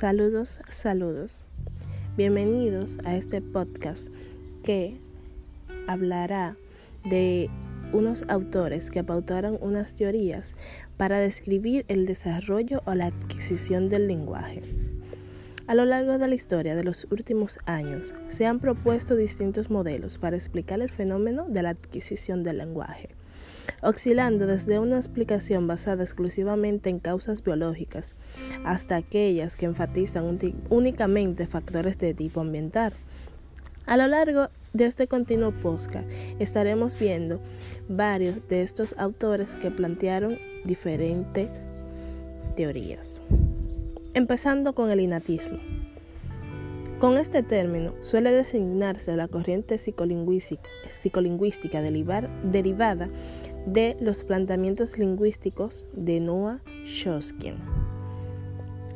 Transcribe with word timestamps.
Saludos, 0.00 0.58
saludos. 0.70 1.44
Bienvenidos 2.16 2.98
a 3.04 3.16
este 3.16 3.42
podcast 3.42 4.08
que 4.62 4.98
hablará 5.88 6.56
de 7.04 7.50
unos 7.92 8.24
autores 8.30 8.90
que 8.90 9.04
pautaron 9.04 9.58
unas 9.60 9.94
teorías 9.96 10.56
para 10.96 11.18
describir 11.18 11.84
el 11.88 12.06
desarrollo 12.06 12.80
o 12.86 12.94
la 12.94 13.08
adquisición 13.08 13.90
del 13.90 14.08
lenguaje. 14.08 14.62
A 15.66 15.74
lo 15.74 15.84
largo 15.84 16.16
de 16.16 16.28
la 16.28 16.34
historia 16.34 16.74
de 16.74 16.84
los 16.84 17.06
últimos 17.10 17.58
años 17.66 18.14
se 18.30 18.46
han 18.46 18.58
propuesto 18.58 19.16
distintos 19.16 19.68
modelos 19.68 20.16
para 20.16 20.36
explicar 20.36 20.80
el 20.80 20.88
fenómeno 20.88 21.44
de 21.46 21.62
la 21.62 21.70
adquisición 21.70 22.42
del 22.42 22.56
lenguaje 22.56 23.19
oscilando 23.82 24.46
desde 24.46 24.78
una 24.78 24.96
explicación 24.96 25.66
basada 25.66 26.02
exclusivamente 26.02 26.90
en 26.90 26.98
causas 26.98 27.42
biológicas 27.42 28.14
hasta 28.64 28.96
aquellas 28.96 29.56
que 29.56 29.66
enfatizan 29.66 30.38
únicamente 30.68 31.46
factores 31.46 31.98
de 31.98 32.14
tipo 32.14 32.40
ambiental. 32.40 32.92
A 33.86 33.96
lo 33.96 34.06
largo 34.06 34.48
de 34.72 34.86
este 34.86 35.08
continuo 35.08 35.52
podcast 35.52 36.08
estaremos 36.38 36.98
viendo 36.98 37.40
varios 37.88 38.46
de 38.48 38.62
estos 38.62 38.94
autores 38.98 39.54
que 39.56 39.70
plantearon 39.70 40.38
diferentes 40.64 41.48
teorías. 42.56 43.20
Empezando 44.14 44.74
con 44.74 44.90
el 44.90 45.00
inatismo. 45.00 45.58
Con 47.00 47.16
este 47.16 47.42
término 47.42 47.94
suele 48.02 48.30
designarse 48.30 49.16
la 49.16 49.26
corriente 49.26 49.78
psicolingüística, 49.78 51.80
derivada 51.80 53.08
de 53.66 53.96
los 54.00 54.22
planteamientos 54.22 54.98
lingüísticos 54.98 55.84
de 55.92 56.20
Noah 56.20 56.60
Chomsky. 56.84 57.54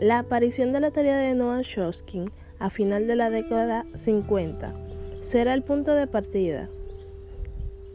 La 0.00 0.20
aparición 0.20 0.72
de 0.72 0.80
la 0.80 0.90
teoría 0.90 1.16
de 1.16 1.34
Noah 1.34 1.62
Chomsky 1.62 2.24
a 2.58 2.70
final 2.70 3.06
de 3.06 3.16
la 3.16 3.30
década 3.30 3.86
50 3.94 4.74
será 5.22 5.54
el 5.54 5.62
punto 5.62 5.94
de 5.94 6.06
partida 6.06 6.68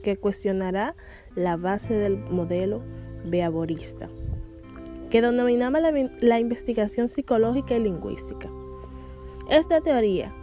que 0.03 0.17
cuestionará 0.17 0.95
la 1.36 1.58
base 1.58 1.94
del 1.94 2.17
modelo 2.17 2.81
beavorista, 3.25 4.09
que 5.09 5.21
denominaba 5.21 5.80
la 5.80 6.39
investigación 6.39 7.09
psicológica 7.09 7.75
y 7.75 7.83
lingüística. 7.83 8.49
Esta 9.49 9.81
teoría 9.81 10.33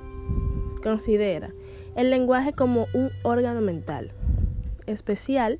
considera 0.83 1.53
el 1.97 2.11
lenguaje 2.11 2.53
como 2.53 2.87
un 2.95 3.11
órgano 3.23 3.61
mental 3.61 4.13
especial 4.87 5.59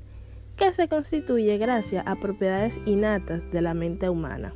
que 0.59 0.73
se 0.73 0.89
constituye 0.89 1.57
gracias 1.57 2.05
a 2.05 2.17
propiedades 2.17 2.81
innatas 2.85 3.49
de 3.49 3.61
la 3.61 3.73
mente 3.73 4.09
humana. 4.09 4.53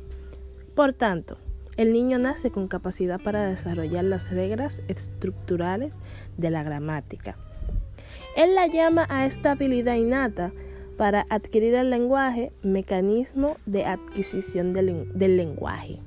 Por 0.74 0.92
tanto, 0.92 1.38
el 1.78 1.94
niño 1.94 2.18
nace 2.18 2.50
con 2.50 2.68
capacidad 2.68 3.18
para 3.18 3.48
desarrollar 3.48 4.04
las 4.04 4.30
reglas 4.30 4.82
estructurales 4.86 6.00
de 6.36 6.50
la 6.50 6.62
gramática. 6.62 7.38
Él 8.36 8.54
la 8.54 8.66
llama 8.66 9.06
a 9.08 9.24
esta 9.24 9.52
habilidad 9.52 9.94
innata 9.94 10.52
para 10.98 11.24
adquirir 11.30 11.74
el 11.74 11.88
lenguaje 11.88 12.52
mecanismo 12.62 13.56
de 13.64 13.86
adquisición 13.86 14.74
del, 14.74 15.10
del 15.14 15.38
lenguaje. 15.38 16.00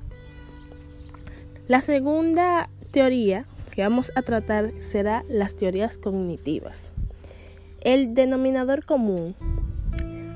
La 1.66 1.80
segunda 1.80 2.70
teoría 2.92 3.46
que 3.72 3.82
vamos 3.82 4.12
a 4.14 4.22
tratar 4.22 4.70
será 4.80 5.24
las 5.28 5.56
teorías 5.56 5.98
cognitivas. 5.98 6.92
El 7.80 8.14
denominador 8.14 8.84
común 8.84 9.34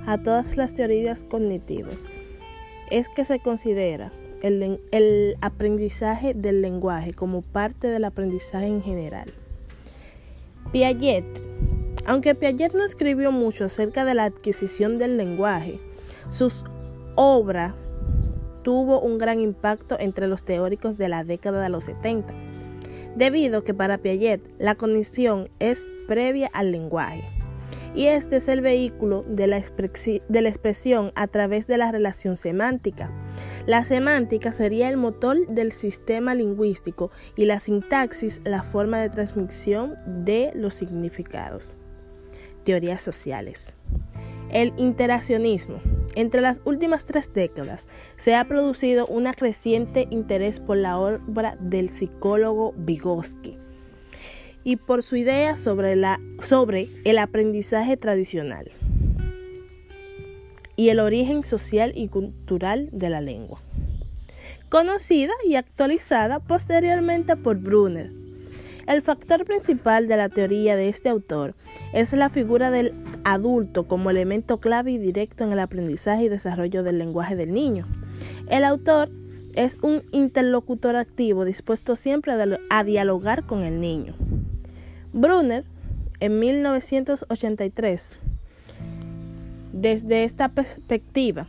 a 0.06 0.18
todas 0.18 0.56
las 0.56 0.74
teorías 0.74 1.24
cognitivas 1.24 1.98
es 2.90 3.08
que 3.08 3.24
se 3.24 3.40
considera 3.40 4.12
el, 4.42 5.36
aprendizaje 5.40 6.32
del 6.34 6.62
lenguaje 6.62 7.14
como 7.14 7.42
parte 7.42 7.88
del 7.88 8.04
aprendizaje 8.04 8.66
en 8.66 8.82
general. 8.82 9.32
Piaget, 10.72 11.24
aunque 12.06 12.34
Piaget 12.34 12.74
no 12.74 12.84
escribió 12.84 13.30
mucho 13.30 13.64
acerca 13.64 14.04
de 14.04 14.14
la 14.14 14.24
adquisición 14.24 14.98
del 14.98 15.16
lenguaje, 15.16 15.78
sus 16.28 16.64
obras 17.14 17.74
tuvo 18.62 19.00
un 19.00 19.18
gran 19.18 19.40
impacto 19.40 19.96
entre 19.98 20.26
los 20.26 20.42
teóricos 20.42 20.98
de 20.98 21.08
la 21.08 21.24
década 21.24 21.62
de 21.62 21.68
los 21.68 21.84
70, 21.84 22.34
debido 23.16 23.62
que 23.62 23.74
para 23.74 23.98
Piaget 23.98 24.42
la 24.58 24.74
cognición 24.74 25.48
es 25.60 25.84
previa 26.08 26.50
al 26.52 26.72
lenguaje 26.72 27.41
y 27.94 28.06
este 28.06 28.36
es 28.36 28.48
el 28.48 28.60
vehículo 28.60 29.24
de 29.28 29.46
la, 29.46 29.60
de 29.60 30.42
la, 30.42 30.48
expresión 30.48 31.12
a 31.14 31.26
través 31.26 31.66
de 31.66 31.76
la 31.76 31.92
relación 31.92 32.36
semántica. 32.36 33.10
La 33.66 33.84
semántica 33.84 34.52
sería 34.52 34.88
el 34.88 34.96
motor 34.96 35.46
del 35.48 35.72
sistema 35.72 36.34
lingüístico 36.34 37.10
y 37.36 37.44
la 37.44 37.58
sintaxis 37.58 38.40
la 38.44 38.62
forma 38.62 38.98
de 39.00 39.10
transmisión 39.10 39.94
de 40.06 40.52
los 40.54 40.74
significados. 40.74 41.76
Teorías 42.64 43.02
sociales. 43.02 43.74
El 44.50 44.72
interaccionismo. 44.76 45.80
Entre 46.14 46.42
las 46.42 46.60
últimas 46.66 47.06
tres 47.06 47.32
décadas 47.32 47.88
se 48.18 48.34
ha 48.34 48.44
producido 48.44 49.06
un 49.06 49.24
creciente 49.32 50.06
interés 50.10 50.60
por 50.60 50.76
la 50.76 50.98
obra 50.98 51.56
del 51.58 51.88
psicólogo 51.88 52.74
Vygotsky 52.76 53.61
y 54.64 54.76
por 54.76 55.02
su 55.02 55.16
idea 55.16 55.56
sobre, 55.56 55.96
la, 55.96 56.20
sobre 56.40 56.88
el 57.04 57.18
aprendizaje 57.18 57.96
tradicional 57.96 58.70
y 60.76 60.88
el 60.88 61.00
origen 61.00 61.44
social 61.44 61.92
y 61.94 62.08
cultural 62.08 62.88
de 62.92 63.10
la 63.10 63.20
lengua, 63.20 63.60
conocida 64.68 65.32
y 65.46 65.56
actualizada 65.56 66.40
posteriormente 66.40 67.36
por 67.36 67.58
Brunner. 67.58 68.10
El 68.86 69.00
factor 69.00 69.44
principal 69.44 70.08
de 70.08 70.16
la 70.16 70.28
teoría 70.28 70.74
de 70.74 70.88
este 70.88 71.08
autor 71.08 71.54
es 71.92 72.12
la 72.12 72.28
figura 72.28 72.70
del 72.70 72.92
adulto 73.24 73.86
como 73.86 74.10
elemento 74.10 74.58
clave 74.58 74.90
y 74.90 74.98
directo 74.98 75.44
en 75.44 75.52
el 75.52 75.60
aprendizaje 75.60 76.24
y 76.24 76.28
desarrollo 76.28 76.82
del 76.82 76.98
lenguaje 76.98 77.36
del 77.36 77.52
niño. 77.52 77.86
El 78.48 78.64
autor 78.64 79.10
es 79.54 79.78
un 79.82 80.02
interlocutor 80.10 80.96
activo 80.96 81.44
dispuesto 81.44 81.94
siempre 81.94 82.32
a 82.70 82.84
dialogar 82.84 83.44
con 83.44 83.62
el 83.62 83.80
niño. 83.80 84.14
Brunner, 85.14 85.64
en 86.20 86.38
1983, 86.38 88.18
desde 89.74 90.24
esta 90.24 90.48
perspectiva, 90.48 91.46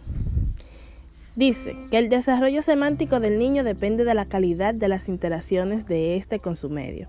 dice 1.37 1.77
que 1.89 1.97
el 1.97 2.09
desarrollo 2.09 2.61
semántico 2.61 3.21
del 3.21 3.39
niño 3.39 3.63
depende 3.63 4.03
de 4.03 4.15
la 4.15 4.25
calidad 4.25 4.73
de 4.73 4.89
las 4.89 5.07
interacciones 5.07 5.87
de 5.87 6.17
éste 6.17 6.39
con 6.39 6.57
su 6.57 6.69
medio, 6.69 7.07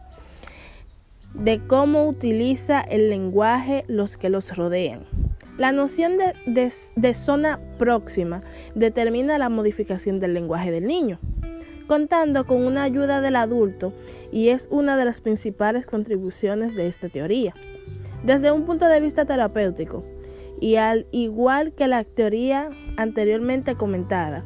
de 1.34 1.60
cómo 1.66 2.08
utiliza 2.08 2.80
el 2.80 3.10
lenguaje 3.10 3.84
los 3.88 4.16
que 4.16 4.28
los 4.28 4.56
rodean. 4.56 5.06
La 5.58 5.72
noción 5.72 6.18
de 6.46 7.14
zona 7.14 7.58
próxima 7.78 8.42
determina 8.76 9.38
la 9.38 9.48
modificación 9.48 10.20
del 10.20 10.34
lenguaje 10.34 10.70
del 10.70 10.86
niño 10.86 11.18
contando 11.86 12.46
con 12.46 12.64
una 12.64 12.82
ayuda 12.82 13.20
del 13.20 13.36
adulto 13.36 13.92
y 14.32 14.48
es 14.48 14.68
una 14.70 14.96
de 14.96 15.04
las 15.04 15.20
principales 15.20 15.86
contribuciones 15.86 16.74
de 16.74 16.86
esta 16.86 17.08
teoría. 17.08 17.54
Desde 18.22 18.52
un 18.52 18.64
punto 18.64 18.86
de 18.86 19.00
vista 19.00 19.24
terapéutico, 19.24 20.04
y 20.60 20.76
al 20.76 21.06
igual 21.10 21.72
que 21.72 21.88
la 21.88 22.04
teoría 22.04 22.70
anteriormente 22.96 23.74
comentada, 23.74 24.44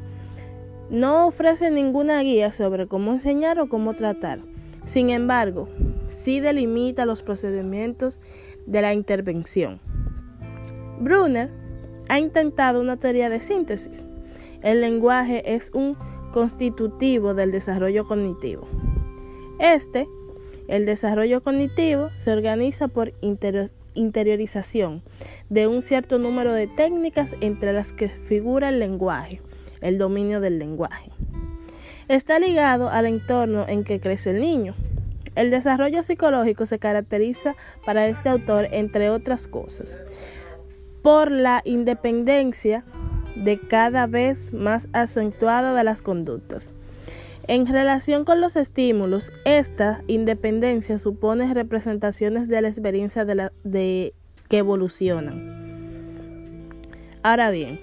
no 0.91 1.27
ofrece 1.27 1.71
ninguna 1.71 2.21
guía 2.23 2.51
sobre 2.51 2.89
cómo 2.89 3.13
enseñar 3.13 3.61
o 3.61 3.69
cómo 3.69 3.95
tratar. 3.95 4.41
Sin 4.85 5.11
embargo, 5.11 5.69
sí 6.09 6.41
delimita 6.41 7.05
los 7.05 7.23
procedimientos 7.23 8.21
de 8.67 8.83
la 8.83 8.95
intervención. 8.95 9.81
Brunner 10.99 11.51
ha 12.09 12.19
intentado 12.19 12.81
una 12.81 12.97
teoría 12.97 13.29
de 13.29 13.41
síntesis. 13.41 14.05
El 14.63 14.81
lenguaje 14.81 15.55
es 15.55 15.71
un 15.75 15.97
constitutivo 16.39 17.35
del 17.35 17.51
desarrollo 17.51 18.07
cognitivo. 18.07 18.69
Este, 19.59 20.07
el 20.69 20.87
desarrollo 20.87 21.43
cognitivo, 21.43 22.11
se 22.15 22.31
organiza 22.31 22.87
por 22.87 23.13
interiorización 23.95 25.03
de 25.49 25.67
un 25.67 25.83
cierto 25.83 26.17
número 26.19 26.53
de 26.53 26.69
técnicas 26.69 27.35
entre 27.41 27.73
las 27.73 27.93
que 27.93 28.09
figura 28.09 28.69
el 28.69 28.79
lenguaje, 28.79 29.43
el 29.81 29.99
dominio 29.99 30.39
del 30.39 30.61
lenguaje. 30.61 31.11
Está 32.07 32.39
ligado 32.39 32.89
al 32.89 33.07
entorno 33.07 33.67
en 33.67 33.83
que 33.83 33.99
crece 33.99 34.31
el 34.31 34.39
niño. 34.39 34.77
El 35.35 35.51
desarrollo 35.51 36.05
psicológico 36.05 36.67
se 36.67 36.79
caracteriza 36.79 37.57
para 37.85 38.07
este 38.07 38.29
autor, 38.29 38.69
entre 38.71 39.11
otras 39.11 39.49
cosas, 39.49 39.99
por 41.03 41.33
la 41.33 41.63
independencia 41.65 42.85
de 43.45 43.59
cada 43.59 44.07
vez 44.07 44.53
más 44.53 44.89
acentuada 44.93 45.75
de 45.75 45.85
las 45.85 46.03
conductas. 46.03 46.73
En 47.47 47.67
relación 47.67 48.25
con 48.25 48.41
los 48.41 48.57
estímulos, 48.57 49.33
esta 49.45 50.03
independencia 50.07 50.99
supone 50.99 51.55
representaciones 51.55 52.49
de 52.49 52.61
la 52.61 52.69
experiencia 52.69 53.25
de, 53.25 53.35
la, 53.35 53.53
de 53.65 54.13
que 54.49 54.59
evolucionan. 54.59 55.59
Ahora 57.23 57.51
bien, 57.51 57.81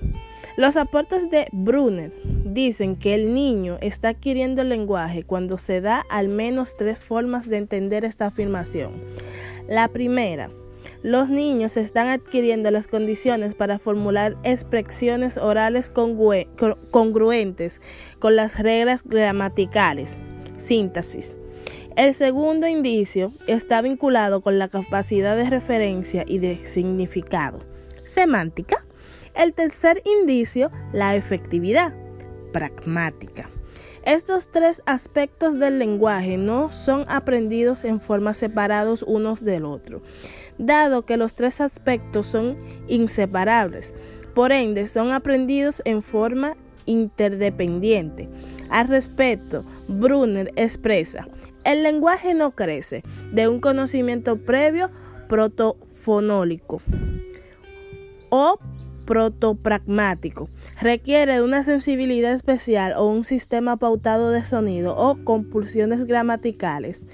los 0.55 0.77
aportes 0.77 1.29
de 1.31 1.47
Brunner 1.51 2.13
dicen 2.45 2.95
que 2.95 3.15
el 3.15 3.33
niño 3.33 3.77
está 3.81 4.09
adquiriendo 4.09 4.61
el 4.61 4.69
lenguaje 4.69 5.23
cuando 5.23 5.57
se 5.57 5.81
da 5.81 6.05
al 6.09 6.29
menos 6.29 6.77
tres 6.77 6.99
formas 6.99 7.49
de 7.49 7.57
entender 7.57 8.05
esta 8.05 8.27
afirmación. 8.27 8.93
La 9.67 9.87
primera, 9.87 10.49
los 11.05 11.29
niños 11.29 11.77
están 11.77 12.07
adquiriendo 12.07 12.71
las 12.71 12.87
condiciones 12.87 13.53
para 13.53 13.77
formular 13.77 14.37
expresiones 14.41 15.37
orales 15.37 15.91
congruentes 15.91 17.79
con 18.17 18.35
las 18.35 18.57
reglas 18.57 19.03
gramaticales. 19.03 20.17
Síntesis. 20.57 21.37
El 21.95 22.15
segundo 22.15 22.67
indicio 22.67 23.33
está 23.45 23.83
vinculado 23.83 24.41
con 24.41 24.57
la 24.57 24.67
capacidad 24.67 25.35
de 25.35 25.47
referencia 25.47 26.25
y 26.25 26.39
de 26.39 26.57
significado. 26.65 27.59
Semántica. 28.03 28.83
El 29.35 29.53
tercer 29.53 30.01
indicio, 30.05 30.71
la 30.91 31.15
efectividad 31.15 31.93
pragmática. 32.51 33.47
Estos 34.05 34.49
tres 34.51 34.83
aspectos 34.85 35.57
del 35.57 35.79
lenguaje 35.79 36.37
no 36.37 36.71
son 36.71 37.05
aprendidos 37.07 37.83
en 37.83 37.99
forma 37.99 38.35
separados 38.35 39.01
unos 39.01 39.43
del 39.43 39.65
otro, 39.65 40.03
dado 40.57 41.05
que 41.05 41.17
los 41.17 41.35
tres 41.35 41.61
aspectos 41.61 42.27
son 42.27 42.57
inseparables. 42.87 43.93
Por 44.33 44.51
ende, 44.51 44.87
son 44.87 45.11
aprendidos 45.11 45.81
en 45.85 46.01
forma 46.01 46.55
interdependiente. 46.85 48.29
Al 48.69 48.87
respecto, 48.87 49.63
Brunner 49.87 50.51
expresa, 50.55 51.27
el 51.63 51.83
lenguaje 51.83 52.33
no 52.33 52.51
crece 52.51 53.03
de 53.31 53.47
un 53.47 53.59
conocimiento 53.59 54.37
previo 54.37 54.91
protofonólico 55.27 56.81
o 58.29 58.59
protopragmático. 59.05 60.49
Requiere 60.81 61.33
de 61.33 61.41
una 61.41 61.63
sensibilidad 61.63 62.33
especial 62.33 62.93
o 62.97 63.07
un 63.07 63.23
sistema 63.23 63.77
pautado 63.77 64.31
de 64.31 64.43
sonido 64.43 64.95
o 64.97 65.23
compulsiones 65.23 66.05
gramaticales 66.05 67.05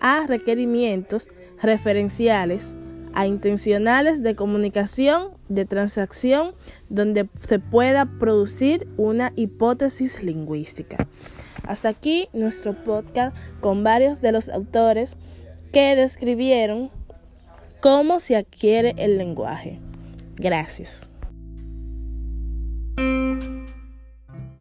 a 0.00 0.26
requerimientos 0.26 1.28
referenciales 1.62 2.72
a 3.12 3.26
intencionales 3.26 4.22
de 4.22 4.34
comunicación, 4.34 5.30
de 5.48 5.64
transacción, 5.64 6.52
donde 6.88 7.28
se 7.46 7.58
pueda 7.58 8.06
producir 8.06 8.86
una 8.96 9.32
hipótesis 9.36 10.22
lingüística. 10.22 11.08
Hasta 11.64 11.88
aquí 11.88 12.28
nuestro 12.32 12.74
podcast 12.84 13.36
con 13.60 13.84
varios 13.84 14.20
de 14.20 14.32
los 14.32 14.48
autores 14.48 15.16
que 15.72 15.96
describieron 15.96 16.90
cómo 17.80 18.20
se 18.20 18.36
adquiere 18.36 18.94
el 18.96 19.18
lenguaje. 19.18 19.78
Gracias. 20.36 21.09